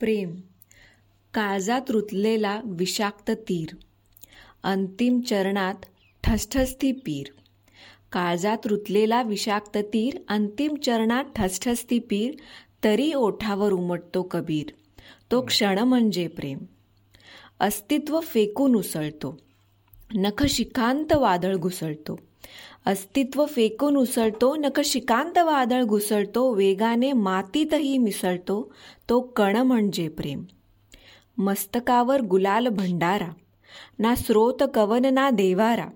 प्रेम. 0.00 0.40
काळजात 1.34 1.80
रुतलेला 1.88 2.60
विषाक्त 2.64 3.30
तीर. 3.30 3.76
अंतिम 4.62 5.20
चरणात 5.20 5.74
ठसठसती 6.24 6.92
पीर. 6.92 7.26
काळजात 8.12 8.58
रुतलेला 8.64 9.22
विषाक्त 9.22 9.76
तीर 9.76 10.18
अंतिम 10.28 10.74
चरणात 10.74 11.24
ठसठसती 11.36 11.98
पीर 11.98 12.34
तरी 12.84 13.12
ओठावर 13.12 13.72
उमटतो 13.72 14.22
कबीर. 14.22 14.66
तो 15.32 15.40
क्षण 15.40 15.78
म्हणजे 15.78 16.28
प्रेम. 16.28 16.58
अस्तित्व 17.60 18.20
फेकून 18.20 18.74
उसळतो. 18.74 19.38
नखशिकांत 20.14 21.12
वादळ 21.12 21.56
घुसळतो. 21.56 22.27
अस्तित्व 22.88 23.44
फेकून 23.44 23.96
उसळतो 23.96 24.56
नकशिकांत 24.56 25.38
वादळ 25.38 25.82
घुसळतो 25.82 26.54
वेगाने 26.54 27.12
मातीतही 27.12 27.98
मिसळतो 27.98 28.74
तो 29.08 29.20
कण 29.20 29.56
म्हणजे 29.56 30.08
प्रेम. 30.08 30.44
मस्तकावर 31.38 32.20
गुलाल 32.20 32.68
भंडारा 32.68 33.28
ना 33.98 34.14
स्रोत 34.14 34.62
कवन 34.74 35.06
ना 35.06 35.30
देवारा. 35.30 35.86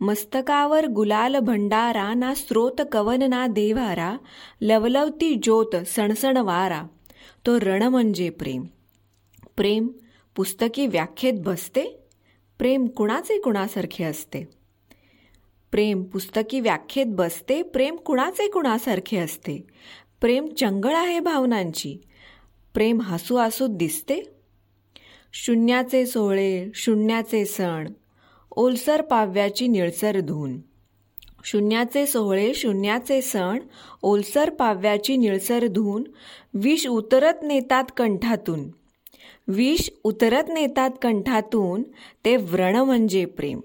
मस्तकावर 0.00 0.86
गुलाल 0.86 1.38
भंडारा 1.38 2.14
ना 2.14 2.34
स्रोत 2.34 2.82
कवन 2.92 3.22
ना 3.22 3.46
देवारा. 3.46 4.16
लवलवती 4.60 5.34
ज्योत 5.34 5.76
सणसण 5.76 6.36
वारा 6.36 6.82
तो 7.46 7.60
रण 7.60 7.82
म्हणजे 7.82 8.30
प्रेम. 8.30 8.64
प्रेम 9.56 9.88
पुस्तकी 10.36 10.86
व्याख्येत 10.86 11.34
बसते 11.38 11.98
प्रेम 12.58 12.86
कुणाचे 12.86 13.40
कुणासारखे 13.40 14.04
असते? 14.04 14.57
प्रेम 15.72 16.02
पुस्तकी 16.02 16.60
व्याख्येत 16.60 17.06
बसते 17.08 17.62
प्रेम 17.62 17.96
कुणाचे 17.96 18.48
कुणासारखे 18.48 19.16
असते? 19.16 19.66
प्रेम 20.20 20.46
चंगळ 20.46 20.96
आहे 20.96 21.20
भावनांची. 21.20 21.96
प्रेम 22.74 23.00
हसू 23.00 23.36
हसूत 23.36 23.68
दिसते. 23.72 24.20
शून्याचे 25.32 26.06
सोहळे 26.06 26.66
शून्याचे 26.74 27.44
सण 27.44 27.88
ओलसर 28.50 29.00
पाव्याची 29.00 29.66
निळसर 29.66 30.20
धून. 30.20 30.60
शून्याचे 31.44 32.06
सोहळे 32.06 32.54
शून्याचे 32.54 33.22
सण 33.22 33.58
ओलसर 34.02 34.50
पाव्याची 34.50 35.16
निळसर 35.16 35.66
धून 35.66 36.04
विष 36.54 36.86
उतरत 36.86 37.34
नेतात 37.42 37.84
कंठातून. 37.96 38.68
विष 39.48 39.90
उतरत 40.04 40.44
नेतात 40.48 40.90
कंठातून 41.02 41.82
ते 42.24 42.36
व्रण 42.36 42.76
म्हणजे 42.76 43.24
प्रेम. 43.24 43.60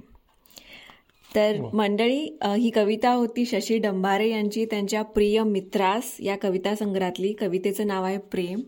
तर 1.36 1.58
मंडळी 1.74 2.38
ही 2.44 2.70
कविता 2.70 3.14
होती 3.14 3.46
शशी 3.46 3.78
डंबारे 3.78 4.30
यांची 4.30 4.66
त्यांच्या 4.66 5.02
प्रिय 5.02 5.44
मित्रास 5.44 6.16
या 6.20 6.36
कविता 6.38 6.76
संग्रहातली. 6.76 7.34
कवितेचं 7.34 7.88
नाव 7.88 8.04
आहे 8.04 8.18
प्रेम. 8.18 8.60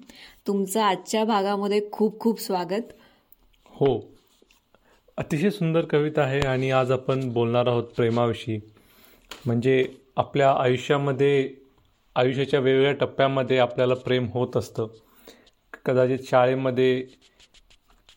तुमचं 0.47 0.81
आजच्या 0.81 1.23
भागामध्ये 1.23 1.81
खूप 1.91 2.19
खूप 2.19 2.39
स्वागत. 2.41 2.93
हो. 3.65 3.99
अतिशय 5.17 5.49
सुंदर 5.49 5.85
कविता 5.85 6.21
आहे 6.21 6.39
आणि 6.39 6.71
आज 6.71 6.91
आपण 6.91 7.29
बोलणार 7.33 7.67
आहोत 7.67 7.83
प्रेमाविषयी. 7.83 8.59
म्हणजे 9.45 9.85
आपल्या 10.17 10.51
आयुष्यामध्ये 10.51 11.49
आयुष्याच्या 12.15 12.59
वेगवेगळ्या 12.59 12.93
टप्प्यामध्ये 12.93 13.57
आपल्याला 13.57 13.93
प्रेम 13.93 14.27
होत 14.33 14.57
असतं. 14.57 14.87
कदाचित 15.85 16.19
शाळेमध्ये 16.23 17.03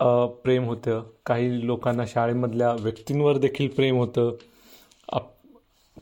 प्रेम 0.03 0.65
होतं. 0.65 1.03
काही 1.27 1.67
लोकांना 1.67 2.05
शाळेमधल्या 2.07 2.73
व्यक्तींवर 2.81 3.37
देखील 3.37 3.69
प्रेम 3.69 3.97
होतं. 3.97 4.33
आप 5.13 5.31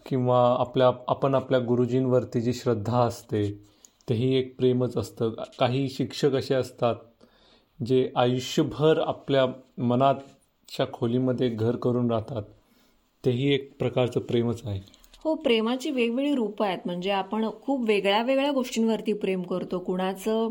किंवा 0.06 0.56
आपल्या 0.58 0.90
आपण 1.08 1.34
आपल्या 1.34 1.60
गुरुजींवरती 1.60 2.40
जी 2.40 2.52
श्रद्धा 2.52 2.98
असते 2.98 3.62
तेही 4.08 4.34
एक 4.36 4.56
प्रेमच 4.58 4.96
असतं. 4.96 5.30
काही 5.58 5.88
शिक्षक 5.88 6.34
असे 6.34 6.54
असतात 6.54 6.94
जे 7.86 8.10
आयुष्यभर 8.16 9.00
आपल्या 9.00 9.46
मनाच्या 9.78 10.86
खोलीमध्ये 10.92 11.48
घर 11.48 11.76
करून 11.76 12.10
राहतात. 12.10 12.42
तेही 13.24 13.54
एक 13.54 13.78
प्रकारचं 13.78 14.20
प्रेमच 14.20 14.60
आहे. 14.64 14.80
हो 15.24 15.34
प्रेमाची 15.34 15.90
वेगवेगळी 15.90 16.34
रूपं 16.34 16.66
आहेत. 16.66 16.78
म्हणजे 16.86 17.10
आपण 17.10 17.50
खूप 17.62 17.88
वेगळ्या 17.88 18.22
वेगळ्या 18.22 18.50
गोष्टींवरती 18.50 19.12
प्रेम 19.12 19.42
करतो. 19.42 19.78
कुणाचं 19.78 20.48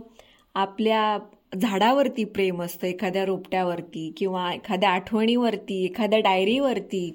आपल्या 0.54 1.18
झाडावरती 1.62 2.24
प्रेम 2.24 2.62
असतं 2.62 2.88
एखाद्या 2.88 3.26
रोपट्यावरती 3.26 4.14
किंवा 4.18 4.54
एखाद्या 4.54 4.90
आठवणीवरती 4.90 5.84
एखाद्या 5.86 6.20
डायरीवरती 6.20 7.14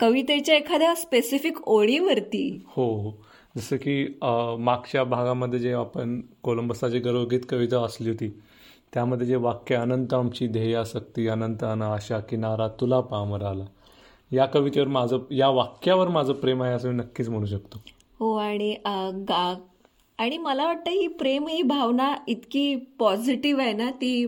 कवितेच्या 0.00 0.54
एखाद्या 0.54 0.94
स्पेसिफिक 0.94 1.68
ओळीवरती. 1.68 2.64
हो 2.66 2.86
हो. 2.98 3.10
जसं 3.56 3.76
की 3.76 4.18
मागच्या 4.58 5.04
भागामध्ये 5.04 5.58
जे 5.58 5.72
आपण 5.72 6.20
कोलंबसाची 6.42 6.98
गरोगीत 6.98 7.40
कविता 7.48 7.78
वाचली 7.78 8.08
होती 8.08 8.28
त्यामध्ये 8.94 9.26
जे 9.26 9.36
वाक्य 9.36 9.74
अनंत 9.74 10.14
आमची 10.14 10.46
ध्येयासक्ती 10.46 11.26
अनंत 11.28 11.64
अन 11.64 11.82
आशा 11.82 12.18
किनारा 12.18 12.68
तुला 12.68 13.00
पामराला. 13.00 13.64
या 14.32 14.46
कवितेवर 14.46 14.88
माझं 14.88 15.18
या 15.30 15.48
वाक्यावर 15.48 16.08
माझं 16.08 16.32
प्रेम 16.32 16.62
आहे 16.62 16.72
असं 16.72 16.88
मी 16.88 16.94
नक्कीच 16.94 17.28
म्हणू 17.28 17.46
शकतो. 17.46 17.80
हो 18.18 18.36
आणि 18.36 18.74
आणि 20.22 20.38
मला 20.38 20.64
वाटतं 20.64 20.90
ही 20.90 21.06
प्रेम 21.06 21.48
ही 21.48 21.62
भावना 21.62 22.14
इतकी 22.28 22.76
पॉझिटिव्ह 22.98 23.62
आहे 23.62 23.72
ना 23.72 23.90
ती 23.90 24.26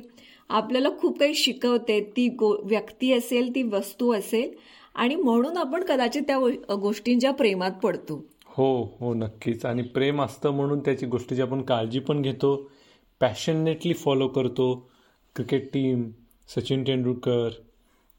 आपल्याला 0.49 0.89
खूप 0.99 1.19
काही 1.19 1.35
शिकवते. 1.35 2.13
ती 2.17 2.29
गो 2.29 2.57
व्यक्ती 2.65 3.13
असेल 3.13 3.55
ती 3.55 3.63
वस्तू 3.63 4.13
असेल. 4.13 4.53
आणि 4.95 5.15
म्हणून 5.15 5.57
आपण 5.57 5.85
कदाचित 5.85 6.23
त्या 6.23 6.75
गोष्टींच्या 6.75 7.31
प्रेमात 7.33 7.71
पडतो. 7.83 8.25
हो 8.45 8.97
हो 9.01 9.15
नक्कीच. 9.15 9.65
आणि 9.67 9.83
प्रेम 9.83 10.23
असतं 10.23 10.51
म्हणून 10.51 10.79
त्याची 10.79 11.07
गोष्टीची 11.07 11.43
आपण 11.43 11.63
काळजी 11.63 11.99
पण 11.99 12.23
घेतो. 12.23 12.71
पॅशनेटली 13.21 13.95
फॉलो 13.95 14.29
करतो. 14.29 14.91
क्रिकेट 15.37 15.73
टीम 15.73 16.11
सचिन 16.49 16.83
तेंडुलकर 16.83 17.49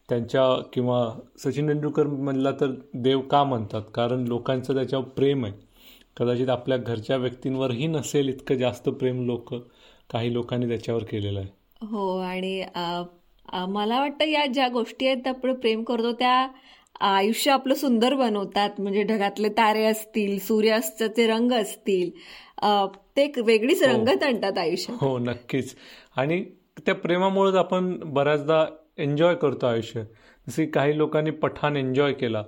त्यांच्या 0.09 0.61
किंवा 0.73 1.13
सचिन 1.39 1.67
तेंडुलकर 1.67 2.07
म्हणला 2.07 2.51
तर 2.51 2.71
देव 2.93 3.19
का 3.21 3.43
म्हणतात? 3.43 3.81
कारण 3.93 4.23
लोकांचं 4.23 4.73
त्याच्यावर 4.73 5.05
प्रेम 5.05 5.45
आहे. 5.45 5.53
कदाचित 6.17 6.49
आपल्या 6.49 6.77
घरच्या 6.77 7.17
व्यक्तींवरही 7.17 7.87
नसेल 7.87 8.29
इतकं 8.29 8.55
जास्त 8.55 8.89
प्रेम 8.91 9.25
लोक 9.25 9.53
काही 10.09 10.33
लोकांनी 10.33 10.67
त्याच्यावर 10.67 11.03
केलेलं 11.03 11.39
आहे. 11.39 11.49
हो 11.81 12.17
आणि 12.19 12.61
मला 13.69 13.99
वाटतं 13.99 14.25
या 14.25 14.45
ज्या 14.45 14.67
गोष्टी 14.67 15.07
आहेत 15.07 15.27
आपण 15.27 15.53
प्रेम 15.55 15.83
करतो 15.83 16.11
त्या 16.19 16.47
आयुष्य 17.07 17.51
आपलं 17.51 17.73
सुंदर 17.75 18.13
बनवतात. 18.15 18.79
म्हणजे 18.79 19.03
ढगातले 19.03 19.49
तारे 19.49 19.83
असतील 19.85 20.37
सूर्यास्ताचे 20.39 21.27
रंग 21.27 21.51
असतील 21.53 22.09
ते 23.17 23.23
एक 23.23 23.37
वेगळीच 23.39 23.83
हो. 23.83 23.91
रंगत 23.91 24.23
आणतात 24.23 24.57
आयुष्य 24.57 24.93
हो 25.01 25.17
नक्कीच. 25.19 25.75
आणि 26.17 26.43
त्या 26.85 26.95
प्रेमामुळेच 26.95 27.55
आपण 27.55 27.97
बऱ्याचदा 28.13 28.65
एन्जॉय 28.97 29.35
करतो 29.35 29.65
आयुष्य. 29.67 30.03
जसे 30.47 30.65
काही 30.67 30.97
लोकांनी 30.97 31.31
पठाण 31.43 31.77
एन्जॉय 31.77 32.13
केला. 32.13 32.43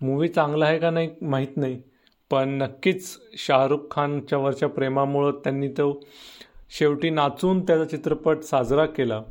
मूवी 0.00 0.28
चांगला 0.28 0.66
आहे 0.66 0.78
का 0.78 0.90
नाही 0.90 1.08
माहीत 1.22 1.56
नाही. 1.56 1.80
पण 2.30 2.48
नक्कीच 2.62 3.18
शाहरुख 3.38 3.78
खानच्या 3.90 4.38
वरच्या 4.38 4.68
प्रेमामुळं 4.68 5.30
त्यांनी 5.44 5.68
तो 5.68 5.92
शेवटी 6.70 7.10
नाचून 7.10 7.60
त्याचा 7.60 7.84
चित्रपट 7.84 8.42
साजरा 8.42 8.86
केला. 8.86 9.22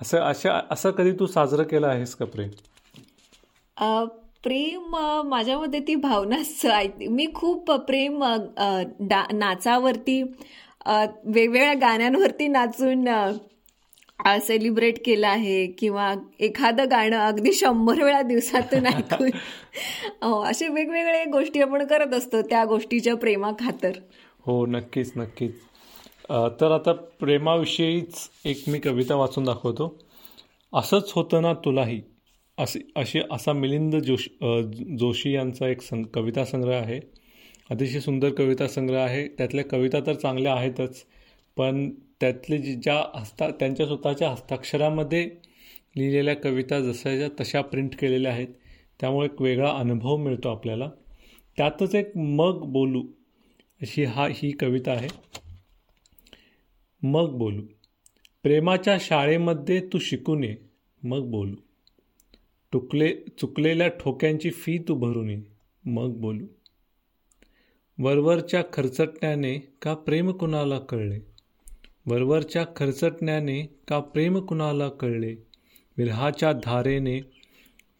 असं 0.00 0.18
अशा 0.18 0.60
असं 0.70 0.90
कधी 0.90 1.12
तू 1.12 1.26
साजरं 1.26 1.62
केलं 1.62 1.86
आहेस 1.86 2.14
का 2.14 2.24
प्रेम? 2.24 2.50
प्रेम 4.42 4.96
माझ्यामध्ये 5.24 5.80
ती 5.80 5.94
भावनाच 5.94 6.66
मी 7.10 7.26
खूप 7.34 7.70
प्रेम 7.70 8.24
नाचावरती 9.32 10.22
वेगवेगळ्या 10.22 11.74
गाण्यांवरती 11.74 12.48
नाचून 12.48 13.08
सेलिब्रेट 14.26 14.98
केलं 15.04 15.26
आहे 15.28 15.66
किंवा 15.66 16.14
एखादं 16.40 16.84
गाणं 16.90 17.16
अगदी 17.18 17.52
शंभर 17.52 18.02
वेळा 18.02 18.22
दिवसातून 18.22 18.86
ऐकून. 18.94 19.30
असे 20.44 20.68
वेगवेगळे 20.68 21.24
गोष्टी 21.24 21.60
आपण 21.60 21.86
करत 21.86 22.14
असतो 22.14 22.42
त्या 22.42 22.64
गोष्टीच्या 22.64 23.14
प्रेमा 23.16 23.50
खातर 23.60 23.90
हो 24.46 24.66
नक्कीच 24.66 25.12
नक्कीच. 25.16 25.54
तर 26.30 26.70
आता 26.70 26.92
प्रेमाविषयीच 26.92 28.28
एक 28.44 28.62
मी 28.68 28.78
कविता 28.78 29.14
वाचून 29.14 29.44
दाखवतो. 29.44 29.98
असंच 30.72 31.12
होतं 31.14 31.42
ना 31.42 31.52
तुलाही. 31.54 32.00
असे 32.58 32.80
असे 32.96 33.20
असा 33.30 33.52
मिलिंद 33.52 33.96
जोशी 33.96 34.96
जोशी 34.98 35.32
यांचा 35.32 35.68
एक 35.68 35.82
सं 35.82 36.02
कविता 36.02 36.44
संग्रह 36.44 36.76
आहे. 36.76 37.00
अतिशय 37.70 38.00
सुंदर 38.00 38.30
कविता 38.30 38.68
संग्रह 38.68 39.00
आहे. 39.00 39.28
त्यातल्या 39.28 39.64
कविता 39.64 40.00
तर 40.00 40.14
चांगल्या 40.14 40.54
आहेतच. 40.54 41.04
पण 41.56 41.90
त्यातले 42.20 42.58
ज्या 42.58 43.18
हस्ता 43.20 43.50
त्यांच्या 43.50 43.86
स्वतःच्या 43.86 44.30
हस्ताक्षरामध्ये 44.30 45.30
लिहिलेल्या 45.96 46.36
कविता 46.36 46.80
जशाच्या 46.80 47.28
तशा 47.40 47.60
प्रिंट 47.60 47.94
केलेल्या 47.98 48.32
आहेत 48.32 48.48
त्यामुळे 49.00 49.26
एक 49.26 49.42
वेगळा 49.42 49.70
अनुभव 49.70 50.16
मिळतो 50.16 50.48
आपल्याला. 50.48 50.90
त्यातच 51.56 51.94
एक 51.94 52.16
मग 52.16 52.64
बोलू 52.72 53.02
अशी 53.82 54.04
हा 54.04 54.28
ही 54.30 54.50
कविता 54.50 54.92
आहे. 54.92 55.08
मग 57.02 57.30
बोलू. 57.38 57.62
प्रेमाच्या 58.42 58.96
शाळेमध्ये 59.00 59.80
तू 59.80 59.98
शिकून 59.98 60.44
ये 60.44 60.56
मग 61.02 61.30
बोलू. 61.30 61.56
टुकले 62.72 63.14
चुकलेल्या 63.38 63.88
ठोक्यांची 63.88 64.50
फी 64.50 64.78
तू 64.78 64.94
भरून 64.94 65.30
ये 65.30 65.38
मग 65.84 66.08
बोलू. 66.08 66.44
वरवरच्या 67.98 68.62
खर्चटण्याने 68.72 69.58
का 69.82 69.94
प्रेम 69.94 70.30
कुणाला 70.30 70.78
कळले? 70.78 71.29
वरवरच्या 72.06 72.66
खरचटण्याने 72.76 73.62
का 73.88 74.00
प्रेम 74.00 74.38
कुणाला 74.38 74.88
कळले? 74.88 75.34
विरहाच्या 75.98 76.52
धारेने 76.52 77.20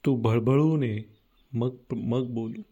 तू 0.06 0.16
भळभळू 0.16 0.76
नये 0.76 1.02
मग 1.52 1.76
मग 1.92 2.26
बोलू. 2.26 2.62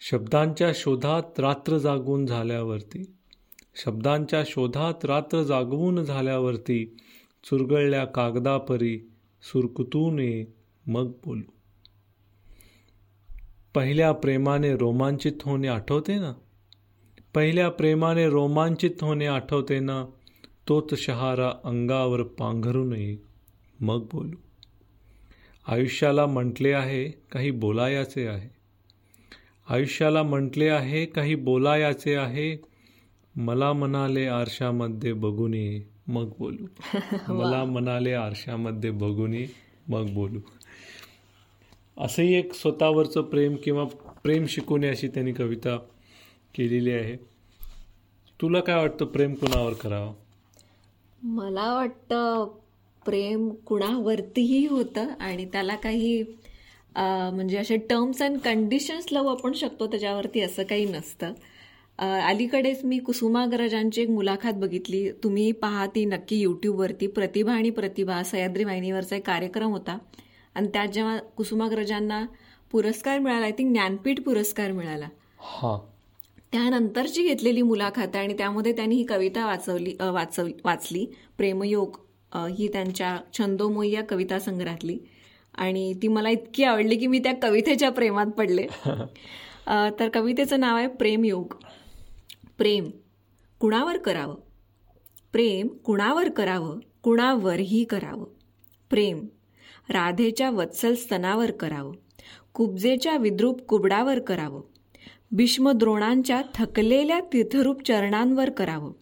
शब्दांच्या 0.00 0.72
शोधात 0.74 1.40
रात्र 1.40 1.78
जागून 1.78 2.26
झाल्यावरती. 2.26 3.14
शब्दांच्या 3.74 4.42
शोधात 4.46 5.04
रात्र 5.04 5.42
जागवून 5.42 6.04
झाल्यावरती 6.04 6.96
चुरगळल्या 7.44 8.04
कागदापरी 8.04 8.98
सुरकुतू 9.42 10.10
नये 10.10 10.44
मग 10.86 11.12
बोलू. 11.24 11.50
पहिल्या 13.74 14.12
प्रेमाने 14.12 14.76
रोमांचित 14.76 15.32
होणे 15.42 15.68
आठवते 15.68 16.18
ना? 16.18 16.34
पहिल्या 17.34 17.68
प्रेमाने 17.70 18.28
रोमांचित 18.28 18.90
होणे 19.00 19.26
आठवते 19.26 19.78
ना 19.78 20.04
तोच 20.68 20.94
शहारा 20.94 21.52
अंगावर 21.64 22.22
पांघरू 22.22 22.84
नये 22.84 23.16
मग 23.80 24.06
बोलू. 24.12 24.36
आयुष्याला 25.68 26.26
म्हटले 26.26 26.72
आहे 26.72 27.08
काही 27.08 27.50
बोलायाचे 27.50 28.26
आहे. 28.26 28.48
आयुष्याला 29.68 30.22
म्हटले 30.22 30.68
आहे 30.68 31.06
काही 31.06 31.34
बोलायाचे 31.34 32.14
आहे. 32.14 32.56
मला 33.36 33.72
म्हणाले 33.72 34.26
आरशामध्ये 34.26 35.12
बघून 35.12 35.54
ये 35.54 35.82
मग 36.06 36.30
बोलू. 36.38 36.66
मला 37.28 37.64
म्हणाले 37.64 38.12
आरशामध्ये 38.12 38.90
बघून 38.90 39.34
ये 39.34 39.46
मग 39.88 40.10
बोलू. 40.14 40.40
असंही 41.98 42.34
एक 42.34 42.54
स्वतःवरचं 42.54 43.22
प्रेम 43.22 43.56
किंवा 43.64 43.84
प्रेम 44.24 44.46
शिकवणे 44.46 44.88
अशी 44.88 45.08
त्यांनी 45.08 45.32
कविता 45.32 45.78
केलेली 46.54 46.92
आहे. 46.92 47.16
तुला 48.40 48.60
काय 48.60 48.76
वाटतं 48.76 49.04
प्रेम 49.04 49.34
कुणावर 49.34 49.72
करावं? 49.72 50.12
मला 51.22 51.72
वाटतं 51.74 52.48
प्रेम 53.04 53.48
कुणावरतीही 53.66 54.66
होतं 54.66 55.08
आणि 55.20 55.44
त्याला 55.44 55.74
काही 55.76 56.22
म्हणजे 56.96 57.56
असे 57.58 57.76
टर्म्स 57.90 58.22
अँड 58.22 58.38
कंडिशन्स 58.38 59.06
लावू 59.12 59.28
आपण 59.28 59.52
शकतो 59.52 59.86
त्याच्यावरती 59.86 60.40
असं 60.40 60.62
काही 60.62 60.84
नसतं. 60.84 61.32
अलीकडेच 61.98 62.84
मी 62.84 62.98
कुसुमाग्रजांची 62.98 64.02
एक 64.02 64.10
मुलाखत 64.10 64.54
बघितली. 64.54 65.10
तुम्ही 65.12 65.50
पहा 65.52 65.86
ती 65.86 66.04
नक्की 66.04 66.36
यूट्यूबवरती 66.36 67.06
प्रतिभा 67.06 67.52
आणि 67.52 67.70
प्रतिभा 67.70 68.22
सह्याद्री 68.22 68.64
वाहिनीवरचा 68.64 69.16
एक 69.16 69.26
कार्यक्रम 69.26 69.70
होता. 69.70 69.98
आणि 70.54 70.68
त्यात 70.68 70.88
जेव्हा 70.88 71.18
कुसुमाग्रजांना 71.36 72.24
पुरस्कार 72.72 73.18
मिळाला 73.18 73.44
आय 73.44 73.52
थिंक 73.52 73.72
ज्ञानपीठ 73.72 74.20
पुरस्कार 74.20 74.72
मिळाला. 74.72 75.08
त्यानंतरची 76.52 77.22
घेतलेली 77.22 77.62
मुलाखत 77.62 78.16
आणि 78.16 78.34
त्यामध्ये 78.34 78.72
त्यांनी 78.72 78.96
ही 78.96 79.04
कविता 79.04 79.46
वाचवली 79.46 79.94
वाचव 80.00 80.46
वाचली. 80.64 81.06
प्रेमयोग 81.38 81.96
ही 82.34 82.68
त्यांच्या 82.68 83.18
छंदोमोई 83.38 83.90
या 83.90 84.04
कविता 84.04 84.38
संग्रहातली. 84.38 84.98
आणि 85.54 85.94
ती 86.02 86.08
मला 86.08 86.30
इतकी 86.30 86.64
आवडली 86.64 86.96
की 86.96 87.06
मी 87.06 87.18
त्या 87.18 87.32
कवितेच्या 87.42 87.90
प्रेमात 87.90 88.26
पडले. 88.26 88.66
तर 90.00 90.08
कवितेचं 90.14 90.60
नाव 90.60 90.76
आहे 90.76 90.86
प्रेमयोग. 90.86 91.54
प्रेम 92.58 92.90
कुणावर 93.60 93.98
करावं? 93.98 94.34
प्रेम 95.32 95.66
कुणावर 95.66 96.28
करावं? 96.28 96.78
कुणावरही 97.02 97.84
करावं. 97.84 98.26
प्रेम 98.90 99.26
राधेच्या 99.90 100.50
वत्सल 100.50 100.94
स्तनावर 100.94 101.50
करावं. 101.50 101.94
कुब्जेच्या 102.54 103.16
विद्रूप 103.16 103.60
कुबडावर 103.60 104.18
करावं. 104.18 104.62
भीष्मद्रोणांच्या 105.32 106.42
थकलेल्या 106.54 107.20
तीर्थरूप 107.20 107.86
चरणांवर 107.86 108.50
करावं. 108.50 108.92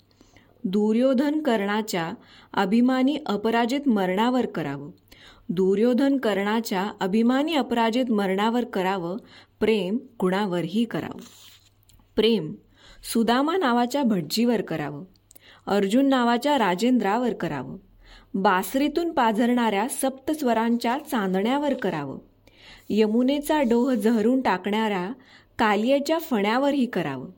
दुर्योधन 0.65 1.43
कर्णाच्या 1.43 2.13
अभिमानी 2.55 3.19
अपराजित 3.27 3.89
मरणावर 3.89 4.47
करावं. 4.47 4.91
दुर्योधन 5.49 6.17
कर्णाच्या 6.17 6.91
अभिमानी 7.01 7.55
अपराजित 7.55 8.11
मरणावर 8.11 8.65
करावं. 8.65 9.17
प्रेम 9.61 9.99
कुणावरही 10.19 10.85
करावं. 10.85 11.21
प्रेम 12.17 12.55
सुदामा 13.13 13.57
नावाच्या 13.57 14.03
भटजीवर 14.03 14.61
करावं. 14.61 15.05
अर्जुन 15.67 16.09
नावाच्या 16.09 16.59
राजेंद्रावर 16.59 17.33
करावं. 17.33 17.77
बासरीतून 18.35 19.13
पाझरणाऱ्या 19.13 19.89
सप्तस्वरांच्या 19.89 20.99
चांदण्यावर 21.11 21.75
करावं. 21.75 22.19
यमुनेचा 22.89 23.63
डोह 23.63 23.95
जहरून 23.95 24.41
टाकणाऱ्या 24.41 25.11
कालियेच्या 25.61 26.19
फण्यावरही 26.19 26.87
करावं. 26.87 27.29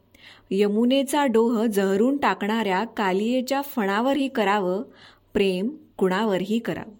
यमुनेचा 0.50 1.26
डोह 1.26 1.66
जहरून 1.66 2.16
टाकणाऱ्या 2.16 2.84
कालियेच्या 2.84 3.62
फणावरही 3.62 4.28
करावं 4.28 4.82
प्रेम 5.32 5.76
कुणावरही 5.96 6.58
करावं. 6.58 6.92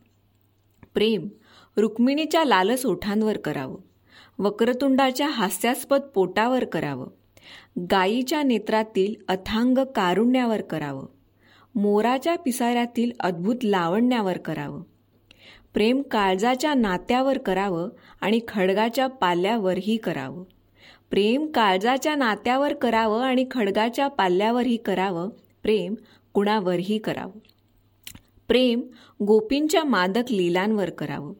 प्रेम 0.94 1.28
रुक्मिणीच्या 1.76 2.44
लालस 2.44 2.86
ओठांवर 2.86 3.36
करावं. 3.36 3.76
वक्रतुंडाच्या 4.38 5.28
हास्यास्पद 5.28 6.00
पोटावर 6.00 6.64
करावं. 6.64 7.06
गायीच्या 7.90 8.42
नेत्रातील 8.42 9.14
अथांग 9.28 9.78
कारुण्यावर 9.78 10.60
करावं. 10.60 11.06
मोराच्या 11.74 12.36
पिसाऱ्यातील 12.38 13.10
अद्भुत 13.20 13.56
लावण्यावर 13.64 14.38
करावं. 14.38 14.82
प्रेम 15.74 16.02
काळजाच्या 16.02 16.74
नात्यावर 16.74 17.38
करावं 17.38 17.88
आणि 18.20 18.40
खडगाच्या 18.48 19.06
पाल्यावरही 19.06 19.96
करावं. 19.96 20.44
प्रेम 21.12 21.46
काळजाच्या 21.46 22.14
नात्यावर 22.14 22.74
करावं 22.74 23.22
आणि 23.22 23.44
खडगाच्या 23.50 24.08
पाल्यावरही 24.08 24.76
करावं 24.76 25.28
प्रेम 25.62 25.94
कुणावरही 26.32 26.98
करावं. 26.98 27.38
प्रेम 28.48 28.80
गोपींच्या 29.26 29.84
मादक 29.84 30.30
लीलांवर 30.30 30.90
करावं 30.90 31.32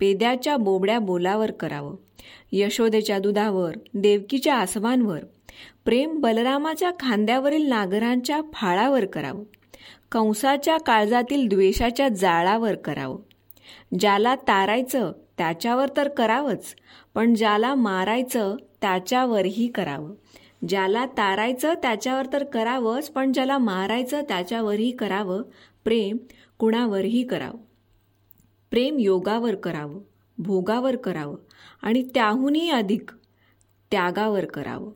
पेद्याच्या 0.00 0.56
बोबड्या 0.56 0.98
बोलावर 0.98 1.50
करावं 1.50 1.96
यशोदेच्या 2.52 3.18
दुधावर 3.18 3.72
देवकीच्या 3.94 4.54
आसवांवर 4.54 5.24
प्रेम 5.84 6.20
बलरामाच्या 6.20 6.90
खांद्यावरील 7.00 7.68
नागरांच्या 7.68 8.40
फाळावर 8.52 9.04
करावं 9.04 9.44
कंसाच्या 10.12 10.78
काळजातील 10.78 11.48
द्वेषाच्या 11.48 12.08
जाळावर 12.08 12.74
करावं. 12.74 13.18
ज्याला 13.98 14.34
तारायचं 14.34 15.12
त्याच्यावर 15.38 15.88
तर 15.96 16.08
करावंच 16.08 16.74
पण 17.14 17.34
ज्याला 17.34 17.74
मारायचं 17.74 18.56
त्याच्यावरही 18.80 19.68
करावं. 19.68 20.14
ज्याला 20.68 21.06
तारायचं 21.06 21.74
त्याच्यावर 21.74 22.26
तर 22.32 22.44
करावंच 22.44 23.08
पण 23.08 23.32
ज्याला 23.32 23.58
मारायचं 23.58 24.20
त्याच्यावरही 24.20 24.90
करावं. 24.90 25.42
प्रेम 25.84 26.16
कुणावरही 26.58 27.22
करावं. 27.22 27.58
प्रेम 28.70 28.98
योगावर 28.98 29.54
करावं 29.54 30.00
भोगावर 30.38 30.96
करावं 30.96 31.36
आणि 31.82 32.02
त्याहूनही 32.14 32.70
अधिक 32.70 33.10
त्यागावर 33.90 34.44
करावं. 34.44 34.92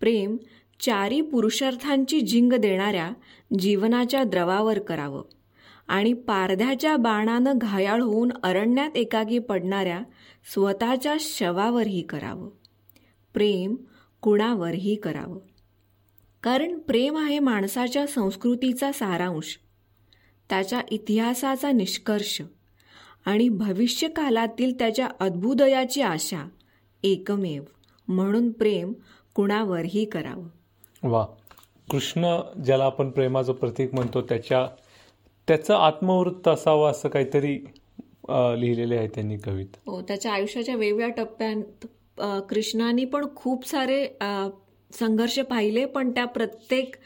प्रेम 0.00 0.36
चारी 0.80 1.20
पुरुषार्थांची 1.20 2.20
झिंग 2.20 2.52
देणाऱ्या 2.52 3.10
जीवनाच्या 3.58 4.24
द्रवावर 4.24 4.78
करावं 4.78 5.22
आणि 5.88 6.12
पारध्याच्या 6.12 6.96
बाणानं 6.96 7.52
घायाळ 7.56 8.00
होऊन 8.00 8.30
अरण्यात 8.42 8.96
एकागी 8.96 9.38
पडणाऱ्या 9.38 10.00
स्वतःच्या 10.54 11.16
शवावरही 11.20 12.02
करावं. 12.02 12.50
प्रेम 13.34 13.74
कुणावरही 14.20 14.94
करावं. 14.94 15.38
कारण 16.42 16.78
प्रेम 16.78 17.16
आहे 17.16 17.38
माणसाच्या 17.38 18.06
संस्कृतीचा 18.06 18.92
सारांश 18.92 19.58
त्याच्या 20.48 20.82
इतिहासाचा 20.90 21.72
निष्कर्ष 21.72 22.40
आणि 23.24 23.48
भविष्यकालातील 23.48 24.78
त्याच्या 24.78 25.08
अद्भुदयाची 25.20 26.02
आशा 26.02 26.48
एकमेव. 27.02 27.62
म्हणून 28.08 28.50
प्रेम 28.50 28.92
कुणावरही 29.34 30.04
करावं. 30.04 30.48
वा. 31.02 31.26
कृष्ण 31.90 32.40
ज्याला 32.64 32.84
आपण 32.84 33.10
प्रेमाचं 33.10 33.52
प्रतीक 33.52 33.94
म्हणतो 33.94 34.20
त्याच्या 34.22 34.66
त्याचं 35.48 35.74
आत्मवृत्त 35.74 36.48
असावं 36.48 36.90
असं 36.90 37.08
काहीतरी 37.08 37.64
लिहिलेले 38.28 38.96
आहे 38.96 39.08
त्यांनी 39.08 39.36
कवित. 39.36 39.66
हो 39.86 40.02
त्याच्या 40.02 40.32
आयुष्याच्या 40.32 40.76
वेगवेगळ्या 40.76 41.24
टप्प्यात 41.24 41.86
कृष्णाने 42.18 43.04
पण 43.04 43.26
खूप 43.36 43.66
सारे 43.66 44.06
संघर्ष 44.90 45.38
पाहिले 45.40 45.84
पण 45.84 46.10
त्या 46.10 46.24
प्रत्येक 46.24 46.96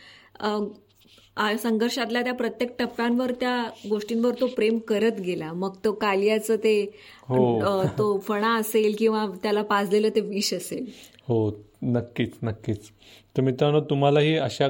संघर्षातल्या 1.62 2.22
त्या 2.22 2.32
प्रत्येक 2.34 2.74
टप्प्यांवर 2.78 3.32
त्या 3.40 3.56
गोष्टींवर 3.90 4.34
तो 4.40 4.46
प्रेम 4.46 4.78
करत 4.78 5.20
गेला. 5.20 5.52
मग 5.52 5.74
तो 5.84 5.92
कालियाचं 5.92 6.56
ते 6.56 6.80
हो. 7.28 7.82
तो 7.98 8.18
फणा 8.18 8.54
असेल 8.56 8.94
किंवा 8.98 9.26
त्याला 9.42 9.62
पाजलेलं 9.62 10.08
ते 10.14 10.20
विष 10.20 10.52
असेल. 10.54 10.86
हो 11.28 11.50
नक्कीच 11.82 12.38
नक्कीच. 12.42 12.90
तर 13.36 13.42
मित्रांनो 13.42 13.80
तुम्हालाही 13.80 14.36
अशा 14.36 14.68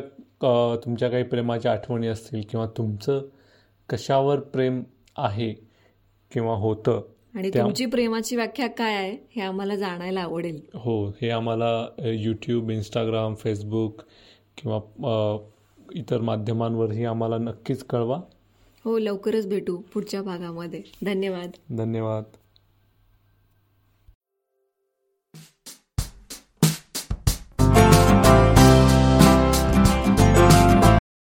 तुमच्या 0.84 1.08
काही 1.08 1.22
प्रेमाच्या 1.24 1.72
आठवणी 1.72 2.06
असतील 2.06 2.42
किंवा 2.50 2.66
तुमचं 2.76 3.22
कशावर 3.88 4.40
प्रेम 4.52 4.82
आहे 5.16 5.52
किंवा 6.32 6.54
होतं 6.54 7.00
आणि 7.36 7.48
तुमची 7.48 7.86
प्रेमाची 7.86 8.36
व्याख्या 8.36 8.66
काय 8.66 8.94
आहे 8.94 9.16
हे 9.36 9.42
आम्हाला 9.42 9.74
जाणायला 9.76 10.20
आवडेल. 10.20 10.60
हो 10.74 11.06
हे 11.08 11.30
आम्हाला 11.30 11.86
यूट्यूब 12.04 12.70
इंस्टाग्राम 12.70 13.34
फेसबुक 13.34 14.00
किंवा 14.56 15.38
इतर 15.94 16.20
माध्यमांवरही 16.20 17.04
आम्हाला 17.04 17.38
नक्कीच 17.38 17.84
कळवा. 17.84 18.20
हो 18.84 18.98
लवकरच 18.98 19.48
भेटू 19.48 19.76
पुढच्या 19.94 20.22
भागामध्ये. 20.22 20.82
धन्यवाद. 21.04 21.50
धन्यवाद. 21.78 22.24